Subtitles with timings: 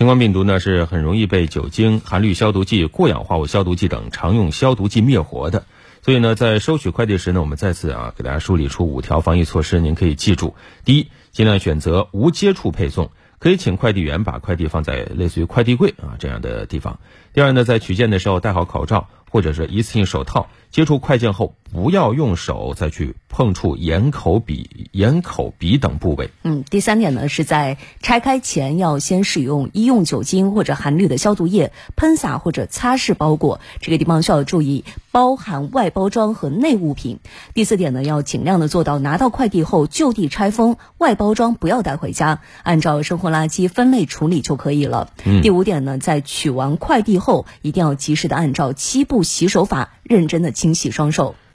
[0.00, 5.66] 新冠病毒呢是很容易被酒精、含氯消毒剂、过氧化物消毒剂等常用消毒剂灭活的。
[6.00, 10.54] 所以呢，在收取快递时呢，我们再次啊给大家梳理出五条防疫措施，您可以记住：
[10.86, 16.94] 第一，尽量选择无接触配送，可以请快递员把快递放在类似于快递柜啊这样的地方；
[17.34, 26.30] 第二呢，在取件的时候戴好口罩或者是一次性手套，接触快件后不要用手再去碰触眼、口、鼻、眼、口、鼻等部位。
[26.42, 34.84] 嗯，第三点呢，是在拆开前要先使用医用酒精或者含氯的消毒液喷洒或者擦拭包裹，这个地方需要注意。
[35.12, 37.18] 包含外包装和内物品。
[37.52, 45.10] 第四点呢，要尽量的做到拿到快递后就地拆封，外包装不要带回家，按照生活垃圾分类处理就可以了。
[45.42, 51.34] 第五点呢，在取完快递后，一定要及时的按照七步洗手法，认真的清洗双手。